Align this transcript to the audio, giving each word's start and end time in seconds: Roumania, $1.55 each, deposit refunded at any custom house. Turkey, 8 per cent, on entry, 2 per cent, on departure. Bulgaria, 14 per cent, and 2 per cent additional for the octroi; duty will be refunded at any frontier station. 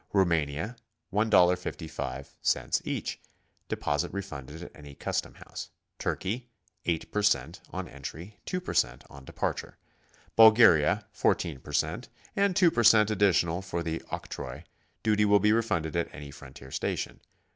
Roumania, 0.13 0.77
$1.55 1.13 2.81
each, 2.85 3.21
deposit 3.69 4.11
refunded 4.11 4.63
at 4.63 4.71
any 4.75 4.95
custom 4.95 5.35
house. 5.35 5.69
Turkey, 5.99 6.47
8 6.85 7.11
per 7.11 7.21
cent, 7.21 7.61
on 7.69 7.87
entry, 7.87 8.39
2 8.47 8.59
per 8.61 8.73
cent, 8.73 9.03
on 9.11 9.25
departure. 9.25 9.77
Bulgaria, 10.35 11.05
14 11.11 11.59
per 11.59 11.73
cent, 11.73 12.09
and 12.35 12.55
2 12.55 12.71
per 12.71 12.83
cent 12.83 13.11
additional 13.11 13.61
for 13.61 13.83
the 13.83 13.99
octroi; 14.11 14.63
duty 15.03 15.23
will 15.23 15.39
be 15.39 15.53
refunded 15.53 15.95
at 15.95 16.09
any 16.11 16.31
frontier 16.31 16.71
station. 16.71 17.19